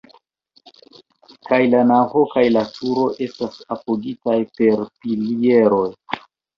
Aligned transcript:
Kaj 1.49 1.59
la 1.75 1.83
navo 1.91 2.25
kaj 2.33 2.47
la 2.57 2.65
turo 2.79 3.05
estas 3.29 3.63
apogitaj 3.79 4.43
per 4.61 4.87
pilieroj. 5.01 5.89